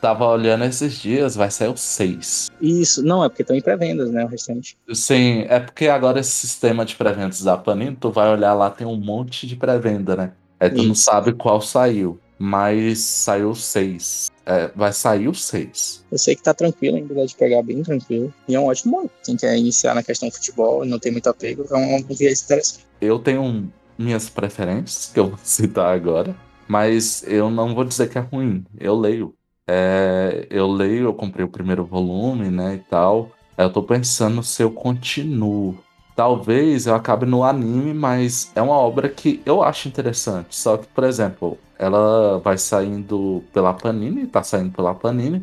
[0.00, 2.48] tava olhando esses dias, vai sair o seis.
[2.60, 4.24] Isso, não, é porque estão em pré-vendas, né?
[4.24, 4.78] O restante.
[4.94, 8.86] Sim, é porque agora esse sistema de pré-vendas da Panini, tu vai olhar lá, tem
[8.86, 10.32] um monte de pré-venda, né?
[10.60, 11.02] Aí tu não Isso.
[11.02, 12.20] sabe qual saiu.
[12.38, 14.29] Mas saiu seis.
[14.46, 16.04] É, vai sair o seis.
[16.10, 18.32] Eu sei que tá tranquilo, ainda de pegar bem tranquilo.
[18.48, 19.10] E é um ótimo modo.
[19.24, 22.86] Quem quer iniciar na questão futebol e não tem muito apego, é um viés interessante.
[23.00, 26.34] Eu tenho minhas preferências, que eu vou citar agora,
[26.66, 28.64] mas eu não vou dizer que é ruim.
[28.78, 29.34] Eu leio.
[29.68, 33.30] É, eu leio, eu comprei o primeiro volume, né, e tal.
[33.56, 35.78] Eu tô pensando se eu continuo.
[36.20, 40.54] Talvez eu acabe no anime, mas é uma obra que eu acho interessante.
[40.54, 45.42] Só que, por exemplo, ela vai saindo pela Panini, tá saindo pela Panini.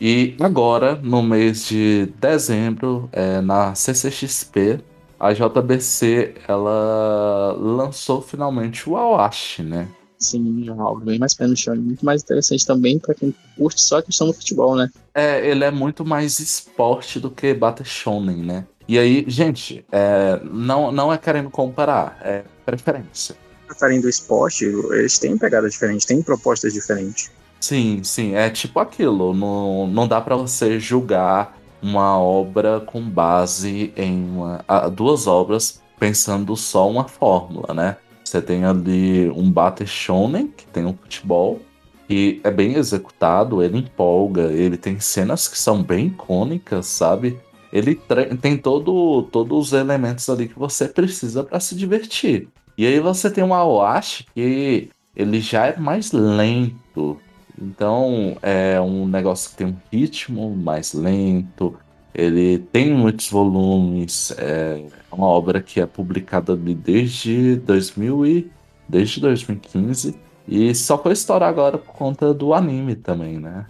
[0.00, 4.78] E agora, no mês de dezembro, é, na CCXP,
[5.18, 9.88] a JBC ela lançou finalmente o Awashi, né?
[10.20, 13.80] Sim, é algo bem mais pé no chão muito mais interessante também pra quem curte
[13.80, 14.88] só a questão do futebol, né?
[15.12, 18.64] É, ele é muito mais esporte do que Bata Shonen, né?
[18.88, 23.36] E aí, gente, é, não, não é querendo comparar, é preferência.
[23.66, 27.30] Tratarem do esporte, eles têm pegada diferente, têm propostas diferentes.
[27.60, 29.32] Sim, sim, é tipo aquilo.
[29.32, 36.56] Não, não dá pra você julgar uma obra com base em uma, duas obras pensando
[36.56, 37.96] só uma fórmula, né?
[38.24, 41.60] Você tem ali um Bate Shonen, que tem um futebol,
[42.08, 47.38] que é bem executado, ele empolga, ele tem cenas que são bem icônicas, sabe?
[47.72, 47.94] Ele
[48.40, 52.48] tem todo, todos os elementos ali que você precisa pra se divertir.
[52.76, 57.18] E aí você tem um Awashi que ele já é mais lento,
[57.60, 61.76] então é um negócio que tem um ritmo mais lento,
[62.14, 68.50] ele tem muitos volumes, é uma obra que é publicada desde 2000 e
[68.88, 70.14] desde 2015
[70.46, 73.66] e só foi estourar agora por conta do anime também, né?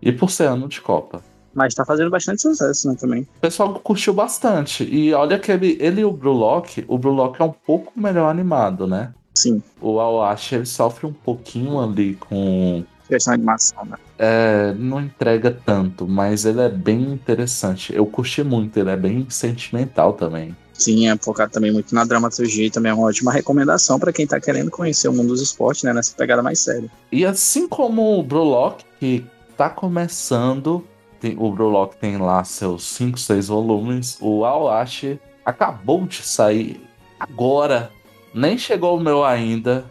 [0.00, 1.22] E por ser ano de Copa.
[1.54, 3.22] Mas tá fazendo bastante sucesso, né, também.
[3.22, 4.84] O pessoal curtiu bastante.
[4.84, 7.92] E olha que ele, ele e o Blue Lock, o Blue Lock é um pouco
[7.94, 9.12] melhor animado, né?
[9.34, 13.96] Sim, O Awashi ele sofre um pouquinho ali com questão de animação, né?
[14.18, 17.94] É, não entrega tanto, mas ele é bem interessante.
[17.94, 20.56] Eu curti muito, ele é bem sentimental também.
[20.72, 24.26] Sim, é focado também muito na dramaturgia e também é uma ótima recomendação pra quem
[24.26, 26.90] tá querendo conhecer o mundo dos esportes, né, nessa pegada mais séria.
[27.12, 29.24] E assim como o Brulock, que
[29.56, 30.84] tá começando,
[31.24, 36.78] tem- o Brulock tem lá seus 5, 6 volumes, o Awashi acabou de sair
[37.18, 37.90] agora,
[38.34, 39.86] nem chegou o meu ainda,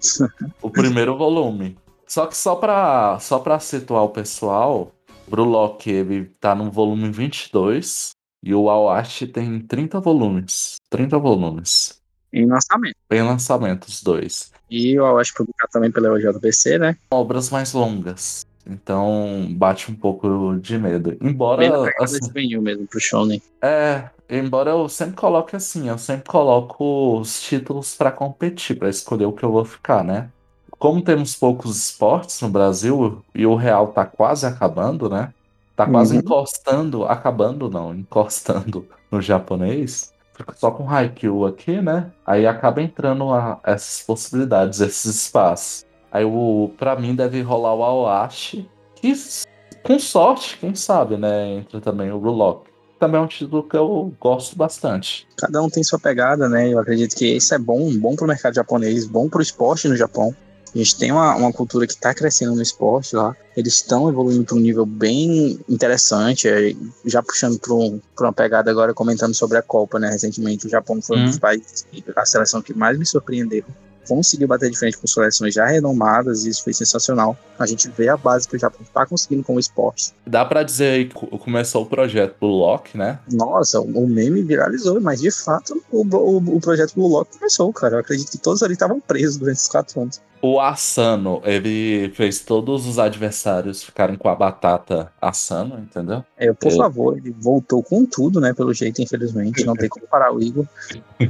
[0.60, 1.78] o primeiro volume.
[2.06, 4.92] Só que só pra, só pra situar o pessoal,
[5.26, 8.10] o Brulock ele tá no volume 22
[8.44, 10.76] e o Awashi tem 30 volumes.
[10.90, 12.00] 30 volumes.
[12.32, 12.96] Em lançamento.
[13.10, 14.52] Em lançamento, os dois.
[14.70, 16.96] E eu acho publicado também pela JBC, né?
[17.10, 18.44] Obras mais longas.
[18.66, 21.16] Então bate um pouco de medo.
[21.22, 21.62] Embora.
[21.82, 23.40] Pegada assim, mesmo, pro Shonen.
[23.62, 29.26] é, embora eu sempre coloque assim, eu sempre coloco os títulos pra competir, pra escolher
[29.26, 30.32] o que eu vou ficar, né?
[30.78, 35.32] Como temos poucos esportes no Brasil e o real tá quase acabando, né?
[35.74, 36.20] Tá quase Uhum.
[36.20, 40.14] encostando, acabando não, encostando no japonês.
[40.36, 42.12] Fica só com Haikyuu aqui, né?
[42.26, 45.85] Aí acaba entrando a- essas possibilidades, esses espaços.
[46.16, 49.42] Aí o, pra mim deve rolar o Aoashi, que s-
[49.82, 51.56] com sorte, quem sabe, né?
[51.58, 52.70] Entra também o Rulock.
[52.98, 55.28] Também é um título que eu gosto bastante.
[55.36, 56.72] Cada um tem sua pegada, né?
[56.72, 60.34] Eu acredito que isso é bom, bom pro mercado japonês, bom pro esporte no Japão.
[60.74, 63.36] A gente tem uma, uma cultura que está crescendo no esporte lá.
[63.54, 66.48] Eles estão evoluindo para um nível bem interessante.
[66.48, 66.74] é,
[67.04, 70.08] Já puxando para um, uma pegada agora, comentando sobre a Copa, né?
[70.08, 71.40] Recentemente, o Japão foi um dos Hum.
[71.40, 73.64] países, a seleção que mais me surpreendeu.
[74.08, 77.36] Conseguiu bater de frente com seleções já renomadas e isso foi sensacional.
[77.58, 80.12] A gente vê a base que o Japão está conseguindo com o esporte.
[80.26, 83.18] Dá pra dizer aí que co- começou o projeto do Loki, né?
[83.32, 87.96] Nossa, o meme viralizou, mas de fato o, o, o projeto Blue Lock começou, cara.
[87.96, 90.20] Eu acredito que todos ali estavam presos durante esses quatro anos.
[90.42, 96.24] O Asano, ele fez todos os adversários ficarem com a batata Asano, entendeu?
[96.36, 96.76] É, por É.
[96.76, 98.52] favor, ele voltou com tudo, né?
[98.52, 99.64] Pelo jeito, infelizmente.
[99.64, 100.66] Não tem como parar o Igor.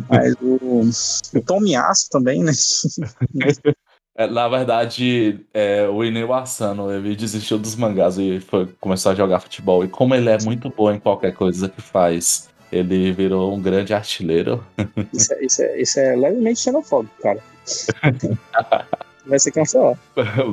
[0.08, 0.82] Mas o,
[1.34, 2.52] o Tomiasso também, né?
[4.18, 9.14] É, na verdade, é, o Ineu Asano, ele desistiu dos mangás e foi, começou a
[9.14, 9.84] jogar futebol.
[9.84, 13.92] E como ele é muito bom em qualquer coisa que faz, ele virou um grande
[13.92, 14.64] artilheiro.
[15.12, 17.40] Isso é, isso é, isso é levemente xenofóbico, cara.
[19.26, 19.98] Vai ser cancelado.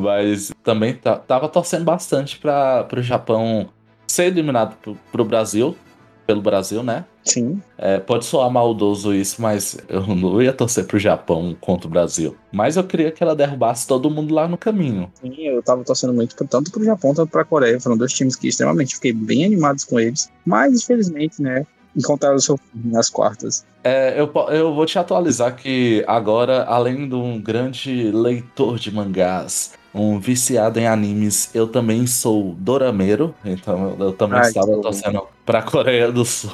[0.01, 3.69] Mas também tá, tava torcendo bastante para o Japão
[4.07, 5.77] ser eliminado pro, pro Brasil,
[6.25, 7.05] pelo Brasil, né?
[7.23, 7.61] Sim.
[7.77, 12.35] É, pode soar maldoso isso, mas eu não ia torcer pro Japão contra o Brasil.
[12.51, 15.11] Mas eu queria que ela derrubasse todo mundo lá no caminho.
[15.21, 17.79] Sim, eu tava torcendo muito tanto pro Japão quanto pra Coreia.
[17.79, 20.31] Foram dois times que extremamente fiquei bem animados com eles.
[20.45, 23.65] Mas, infelizmente, né, encontraram o seu fim nas quartas.
[23.83, 29.73] É, eu, eu vou te atualizar que agora, além de um grande leitor de mangás,
[29.93, 34.81] um viciado em animes, eu também sou dorameiro, então eu, eu também Ai, estava que
[34.81, 36.51] torcendo pra Coreia do Sul.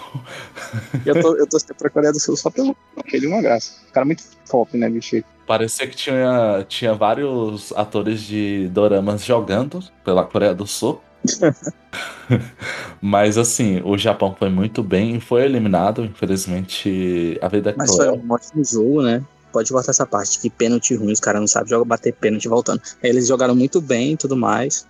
[1.05, 3.75] Eu tô, eu tô pra Coreia do Sul só pelo aquele graça.
[3.93, 5.23] Cara muito top, né, bicho?
[5.47, 11.01] Parecia que tinha, tinha vários atores de doramas jogando pela Coreia do Sul.
[13.01, 16.03] Mas assim, o Japão foi muito bem e foi eliminado.
[16.03, 18.21] Infelizmente, a vida é Mas foi cruel.
[18.23, 19.23] um ótimo jogo, né?
[19.51, 22.81] Pode botar essa parte, que pênalti ruim, os caras não sabem jogar, bater pênalti voltando.
[23.01, 24.85] Eles jogaram muito bem e tudo mais.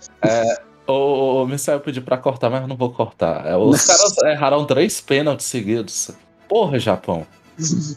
[0.86, 3.46] O, o Misael pediu pra cortar, mas eu não vou cortar.
[3.46, 6.12] É, Os caras erraram três pênaltis seguidos.
[6.48, 7.26] Porra, Japão.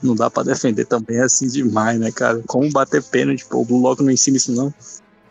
[0.03, 2.43] Não dá pra defender também assim demais, né, cara?
[2.47, 4.73] Como bater pênalti, pô, o logo não ensina isso, não.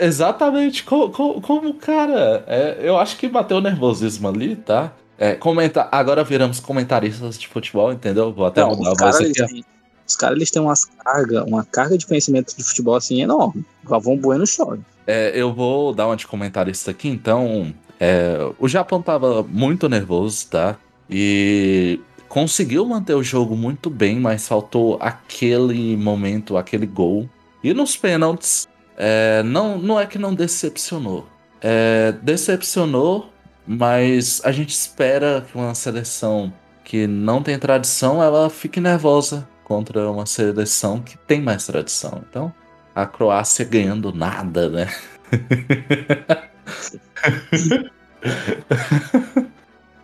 [0.06, 2.44] Exatamente, co- co- como, cara.
[2.48, 4.92] é, eu acho que bateu nervosismo ali, tá?
[5.18, 8.34] É, comenta, agora viramos comentaristas de futebol, entendeu?
[8.34, 9.46] Vou até Não, mudar os voz caras, aqui.
[9.46, 9.66] têm,
[10.08, 13.64] os caras, eles têm umas carga, uma carga de conhecimento de futebol, assim, enorme.
[13.88, 14.80] Galvão Bueno chora.
[15.06, 17.72] É, eu vou dar uma de comentarista aqui, então.
[18.00, 20.76] é, o Japão tava muito nervoso, tá?
[21.08, 27.30] E conseguiu manter o jogo muito bem, mas faltou aquele momento, aquele gol.
[27.64, 31.28] E nos pênaltis, é, não, não é que não decepcionou.
[31.62, 33.32] É, decepcionou,
[33.66, 40.12] mas a gente espera que uma seleção que não tem tradição, ela fique nervosa contra
[40.12, 42.22] uma seleção que tem mais tradição.
[42.30, 42.54] Então,
[42.94, 44.94] a Croácia ganhando nada, né?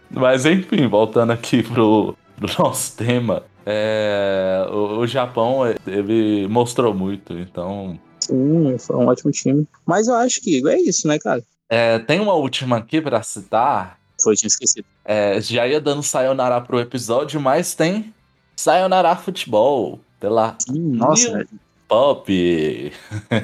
[0.10, 7.34] Mas enfim, voltando aqui pro, pro nosso tema, é, o, o Japão ele mostrou muito,
[7.34, 9.68] então Sim, foi um ótimo time.
[9.86, 11.44] Mas eu acho que é isso, né, cara?
[11.70, 14.00] é, tem uma última aqui pra citar.
[14.22, 14.86] Foi, tinha esquecido.
[15.06, 18.14] É, já ia dando sayonara pro episódio, mas tem
[18.56, 21.50] sayonara futebol pela Sim, nossa, velho.
[21.88, 22.30] Pop.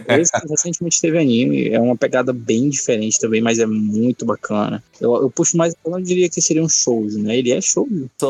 [0.08, 4.84] Esse recentemente teve anime, é uma pegada bem diferente também, mas é muito bacana.
[5.00, 7.38] Eu, eu puxo mais, eu não diria que seria um shoujo, né?
[7.38, 7.60] Ele é.
[7.62, 7.86] Só-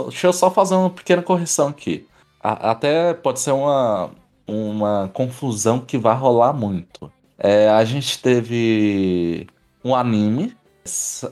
[0.09, 2.05] Deixa eu só fazer uma pequena correção aqui.
[2.41, 4.11] A- até pode ser uma,
[4.47, 7.11] uma confusão que vai rolar muito.
[7.37, 9.47] É, a gente teve
[9.83, 10.55] um anime.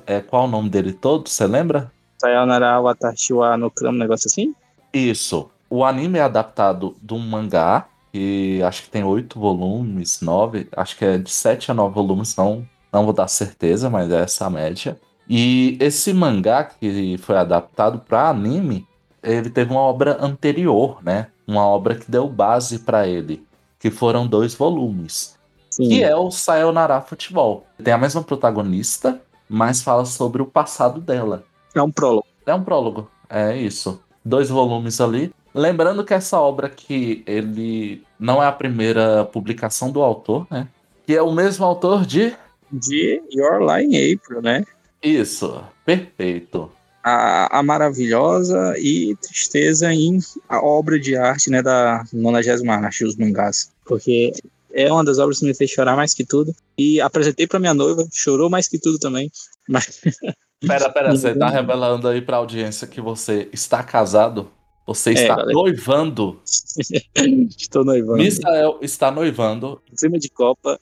[0.05, 1.27] É, qual o nome dele todo?
[1.27, 1.91] Você lembra?
[2.19, 4.53] Sayonara Watashi wa no Kram, um negócio assim?
[4.93, 5.49] Isso.
[5.69, 10.97] O anime é adaptado de um mangá, que acho que tem oito volumes, nove, acho
[10.97, 14.45] que é de sete a nove volumes, não, não vou dar certeza, mas é essa
[14.45, 14.99] a média.
[15.29, 18.85] E esse mangá que foi adaptado para anime,
[19.23, 21.27] ele teve uma obra anterior, né?
[21.51, 23.45] Uma obra que deu base para ele,
[23.77, 25.37] que foram dois volumes,
[25.69, 25.89] Sim.
[25.89, 27.67] que é o Sayonara Futebol.
[27.83, 31.43] Tem a mesma protagonista, mas fala sobre o passado dela.
[31.75, 32.25] É um prólogo.
[32.45, 34.01] É um prólogo, é isso.
[34.23, 35.33] Dois volumes ali.
[35.53, 40.69] Lembrando que essa obra aqui, ele não é a primeira publicação do autor, né?
[41.05, 42.33] Que é o mesmo autor de.
[42.71, 44.63] De Your Lie in April, né?
[45.03, 46.71] Isso, perfeito.
[47.03, 53.15] A, a maravilhosa e tristeza em a obra de arte, né, da 90 arte, os
[53.15, 53.71] mangás.
[53.85, 54.31] Porque
[54.73, 56.53] é uma das obras que me fez chorar mais que tudo.
[56.77, 59.31] E apresentei pra minha noiva, chorou mais que tudo também.
[59.67, 59.99] Mas
[60.67, 64.51] Pera, pera, você tá revelando aí pra audiência que você está casado?
[64.85, 65.53] Você está galera.
[65.53, 66.39] noivando?
[67.57, 68.17] estou noivando.
[68.21, 69.81] Misael está noivando.
[69.91, 70.79] Em clima de Copa,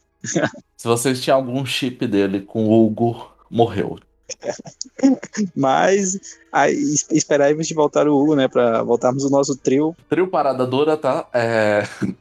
[0.75, 3.97] Se vocês tinham algum chip dele com o Hugo, morreu.
[5.55, 6.19] mas
[6.51, 9.95] aí, es- esperar aí a gente voltar o Hugo, né, pra voltarmos o nosso trio.
[10.09, 11.27] Trio Parada Dura, tá?
[11.33, 11.83] É.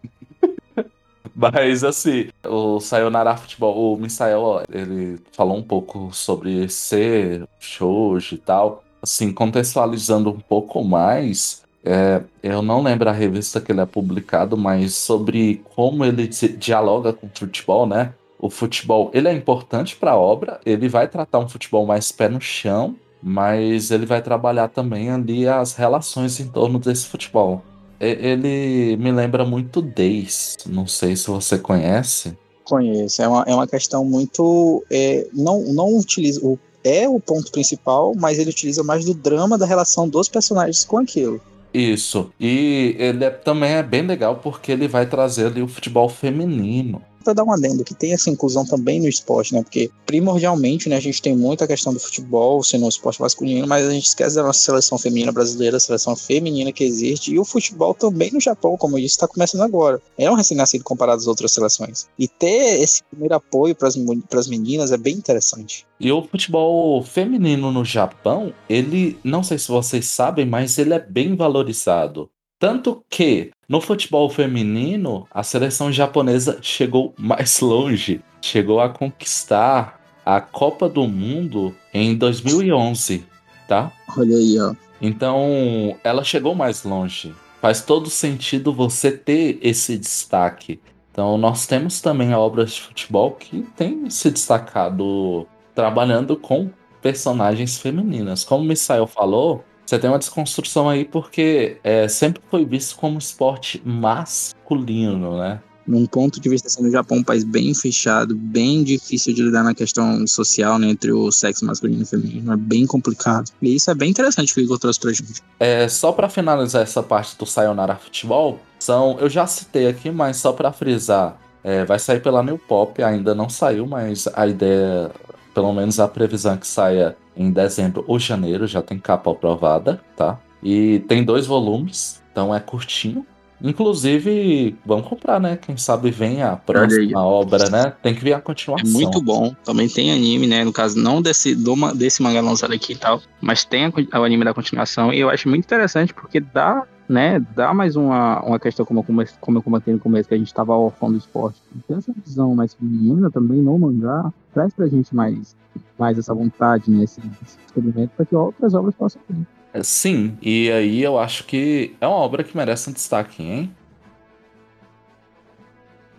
[1.35, 8.39] Mas assim, o Sayonara Futebol, o Misael, ele falou um pouco sobre ser shoujo e
[8.39, 8.83] tal.
[9.01, 14.57] Assim, contextualizando um pouco mais, é, eu não lembro a revista que ele é publicado,
[14.57, 18.13] mas sobre como ele di- dialoga com o futebol, né?
[18.39, 22.29] O futebol, ele é importante para a obra, ele vai tratar um futebol mais pé
[22.29, 27.63] no chão, mas ele vai trabalhar também ali as relações em torno desse futebol.
[28.01, 32.37] Ele me lembra muito Days, não sei se você conhece.
[32.63, 33.21] Conheço.
[33.21, 34.85] É uma, é uma questão muito.
[34.91, 36.41] É, não, não utiliza.
[36.45, 40.85] O, é o ponto principal, mas ele utiliza mais do drama da relação dos personagens
[40.85, 41.41] com aquilo.
[41.75, 42.31] Isso.
[42.39, 47.03] E ele é- também é bem legal porque ele vai trazer ali o futebol feminino.
[47.25, 49.63] Pra dar um adendo, que tem essa inclusão também no esporte, né?
[49.63, 53.87] Porque primordialmente, né, a gente tem muita questão do futebol sendo um esporte masculino, mas
[53.87, 57.45] a gente esquece da nossa seleção feminina brasileira, a seleção feminina que existe, e o
[57.45, 60.01] futebol também no Japão, como eu disse, está começando agora.
[60.17, 62.07] É um recém-nascido comparado às outras seleções.
[62.19, 65.87] E ter esse primeiro apoio para as meninas é bem interessante.
[66.01, 70.99] E o futebol feminino no Japão, ele, não sei se vocês sabem, mas ele é
[70.99, 72.31] bem valorizado.
[72.59, 80.41] Tanto que no futebol feminino, a seleção japonesa chegou mais longe, chegou a conquistar a
[80.41, 83.25] Copa do Mundo em 2011,
[83.69, 83.93] tá?
[84.17, 84.75] Olha aí, ó.
[85.01, 87.35] Então, ela chegou mais longe.
[87.61, 90.81] Faz todo sentido você ter esse destaque.
[91.13, 98.45] Então, nós temos também obras de futebol que têm se destacado trabalhando com personagens femininas.
[98.45, 103.19] Como o Misael falou, você tem uma desconstrução aí porque é, sempre foi visto como
[103.19, 105.61] esporte masculino, né?
[105.87, 109.65] num ponto de vista assim, no Japão, um país bem fechado, bem difícil de lidar
[109.65, 113.51] na questão social, né, entre o sexo masculino e feminino, é bem complicado.
[113.63, 115.43] E isso é bem interessante que o Igor trouxe pra gente.
[115.59, 120.37] É, só pra finalizar essa parte do Sayonara Futebol, são, eu já citei aqui, mas
[120.37, 125.11] só pra frisar, é, vai sair pela New Pop, ainda não saiu, mas a ideia,
[125.55, 130.01] pelo menos a previsão é que saia em dezembro ou janeiro, já tem capa aprovada,
[130.17, 130.39] tá?
[130.63, 133.25] E tem dois volumes, então é curtinho.
[133.61, 135.57] Inclusive, vamos comprar, né?
[135.57, 137.93] Quem sabe vem a próxima obra, né?
[138.03, 138.91] Tem que vir a É continuação.
[138.91, 139.55] muito bom.
[139.65, 140.65] Também tem anime, né?
[140.65, 144.25] No caso, não desse, do, desse mangá lançado aqui e tal, mas tem a o
[144.25, 145.13] anime da continuação.
[145.13, 147.41] E eu acho muito interessante porque dá, né?
[147.55, 150.53] Dá mais uma, uma questão, como eu, como eu comentei no começo, que a gente
[150.53, 151.61] tava órfão do esporte.
[151.87, 154.33] Tem essa visão mais feminina também no mangá.
[154.53, 155.57] Traz pra gente mais,
[155.99, 157.05] mais essa vontade, né?
[157.05, 159.47] Esse, esse experimento para que outras obras possam vir.
[159.73, 163.75] É, Sim, e aí eu acho que é uma obra que merece um destaque, hein?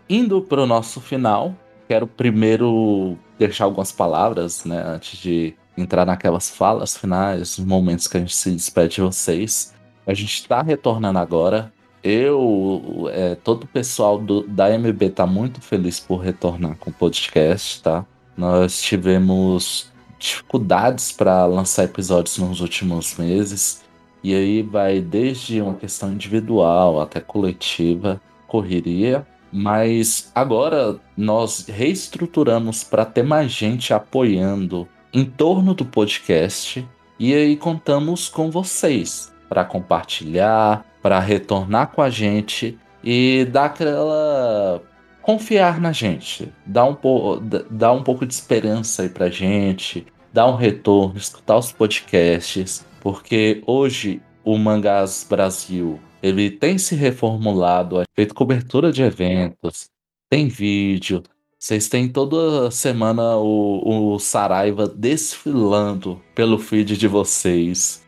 [0.09, 1.55] Indo pro nosso final,
[1.87, 8.17] quero primeiro deixar algumas palavras, né, antes de entrar naquelas falas finais, os momentos que
[8.17, 9.73] a gente se despede de vocês.
[10.09, 11.71] A gente tá retornando agora.
[12.03, 16.93] Eu, é, todo o pessoal do- da MB tá muito feliz por retornar com o
[16.93, 18.03] podcast, tá?
[18.35, 23.83] Nós tivemos dificuldades para lançar episódios nos últimos meses.
[24.23, 29.27] E aí vai desde uma questão individual até coletiva, correria.
[29.53, 36.83] Mas agora nós reestruturamos para ter mais gente apoiando em torno do podcast.
[37.19, 44.81] E aí contamos com vocês para compartilhar, para retornar com a gente e dar aquela
[45.21, 47.39] confiar na gente, dar um, po
[47.69, 53.61] dar um pouco de esperança aí pra gente, dar um retorno, escutar os podcasts, porque
[53.65, 59.89] hoje o Mangás Brasil ele tem se reformulado, feito cobertura de eventos,
[60.29, 61.23] tem vídeo,
[61.59, 68.01] vocês têm toda semana o, o Saraiva desfilando pelo feed de vocês.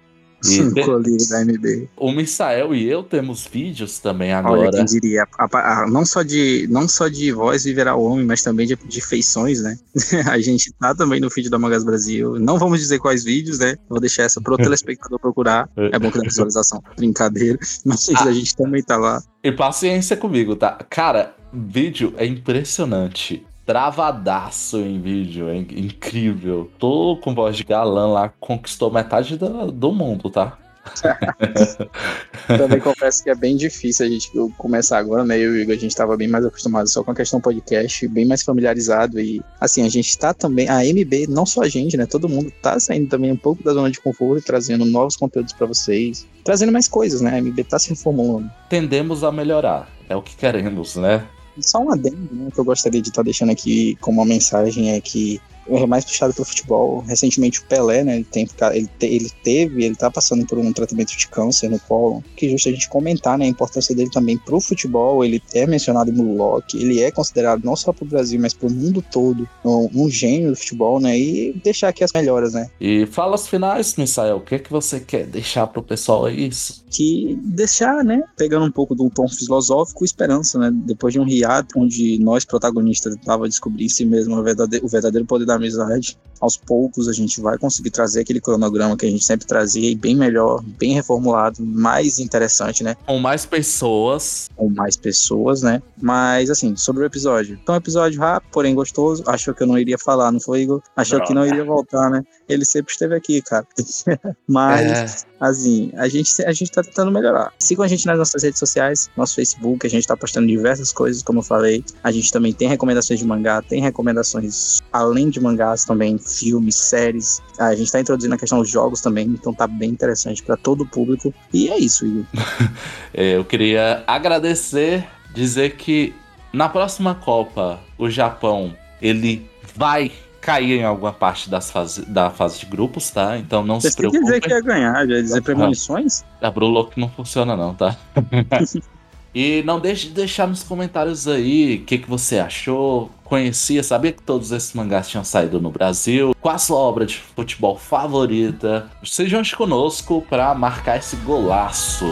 [0.44, 1.88] O te- colírio da MB.
[1.98, 4.72] o Misael e eu temos vídeos também Olha, agora.
[4.72, 8.26] quem diria, a- a- a- não, só de, não só de voz viverá o homem,
[8.26, 9.78] mas também de, de feições, né?
[10.32, 12.40] a gente tá também no feed da Magas Brasil.
[12.40, 13.76] Não vamos dizer quais vídeos, né?
[13.88, 15.70] Vou deixar essa pro telespectador procurar.
[15.78, 16.82] É bom que dá visualização.
[16.98, 17.60] Brincadeira.
[17.86, 19.22] Mas a gente também tá lá.
[19.44, 20.80] E paciência comigo, tá?
[20.90, 23.46] Cara, vídeo é impressionante.
[23.66, 26.70] Travadaço em vídeo, é in- incrível.
[26.80, 30.58] Tô com voz de galã lá, conquistou metade do, do mundo, tá?
[32.48, 35.38] Também confesso que é bem difícil a gente começar agora, né?
[35.38, 38.08] Eu e o Igor, a gente tava bem mais acostumado só com a questão podcast,
[38.08, 39.20] bem mais familiarizado.
[39.20, 42.06] E assim, a gente tá também, a MB, não só a gente, né?
[42.08, 45.54] Todo mundo tá saindo também um pouco da zona de conforto e trazendo novos conteúdos
[45.54, 47.38] pra vocês, trazendo mais coisas, né?
[47.38, 48.50] A MB tá se reformulando.
[48.68, 49.88] Tendemos a melhorar.
[50.10, 51.24] É o que queremos, né?
[51.60, 55.02] Só um adendo, né, que eu gostaria de estar deixando aqui como uma mensagem é
[55.02, 57.00] que é mais puxado pro futebol.
[57.08, 60.58] Recentemente o Pelé, né, ele, tem, ficado- ele, te- ele teve, ele tá passando por
[60.58, 63.96] um tratamento de câncer no colo, que é justo a gente comentar, né, a importância
[63.96, 68.06] dele também pro futebol, ele é mencionado no Loki, ele é considerado não só pro
[68.06, 72.12] Brasil, mas pro mundo todo um, um gênio do futebol, né, e deixar aqui as
[72.14, 76.48] melhoras, né, E falas finais, Misael, o que, que você quer deixar pro pessoal aí?
[76.48, 76.84] Isso.
[76.90, 81.80] que deixar, né, pegando um pouco do tom filosófico, esperança, né, depois de um hiato
[81.80, 86.18] onde nós protagonistas tava descobrindo em si mesmo o verdadeiro, o verdadeiro poder da amizade.
[86.40, 89.94] Aos poucos a gente vai conseguir trazer aquele cronograma que a gente sempre trazia e
[89.94, 92.96] bem melhor, bem reformulado, mais interessante, né?
[93.06, 94.50] Com mais pessoas.
[94.56, 95.84] Com mais pessoas, né?
[96.02, 97.60] Mas assim, sobre o episódio.
[97.62, 99.24] Então, episódio rápido, porém gostoso.
[99.28, 100.82] Achou que eu não iria falar, não foi, Igor?
[100.96, 101.26] Achou Não.
[101.28, 102.24] que não iria voltar, né?
[102.50, 103.68] Ele sempre esteve aqui, cara.
[104.48, 107.54] Mas, assim, a gente, a gente tá tentando melhorar.
[107.60, 111.22] Sigam a gente nas nossas redes sociais, nosso Facebook, a gente tá postando diversas coisas,
[111.22, 111.84] como eu falei.
[112.04, 117.42] A gente também tem recomendações de mangá, tem recomendações além de mangás também, filmes, séries.
[117.60, 120.82] A gente tá introduzindo a questão dos jogos também, então tá bem interessante pra todo
[120.82, 121.34] o público.
[121.54, 122.26] E é isso, Igor.
[123.14, 126.16] É, eu queria agradecer, dizer que
[126.54, 130.12] na próxima Copa, o Japão, ele vai
[130.42, 133.38] cair em alguma parte das fase, da fase de grupos, tá?
[133.38, 134.42] Então não Você se que dizer preocupe.
[134.42, 136.26] que ia ganhar, já dizer premonições?
[136.42, 137.96] A Brulock não funciona não, tá?
[139.34, 143.12] e não deixe de deixar nos comentários aí o que, que você achou.
[143.36, 146.36] Conhecia, sabia que todos esses mangás tinham saído no Brasil?
[146.42, 148.88] Qual a sua obra de futebol favorita?
[149.06, 152.04] Sejam conosco pra marcar esse golaço.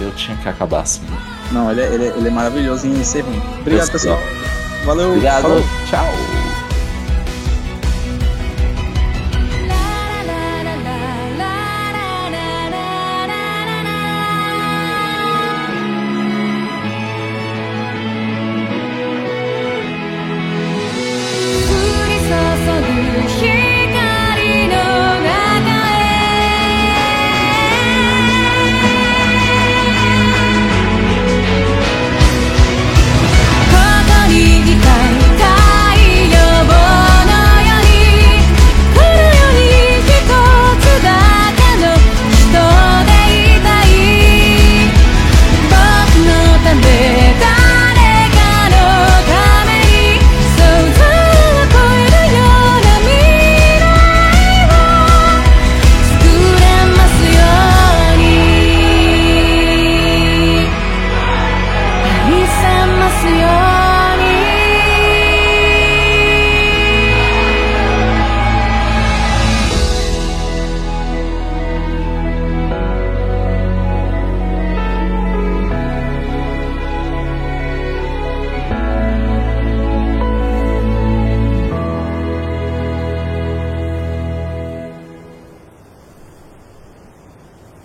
[0.00, 1.02] Eu tinha que acabar assim.
[1.52, 3.42] Não, ele é, ele é- ele é maravilhoso em ser ruim.
[3.60, 4.18] Obrigado, pessoal.
[4.86, 5.08] Valeu.
[5.10, 5.42] Obrigado.
[5.42, 5.60] falou.
[5.90, 6.43] Tchau.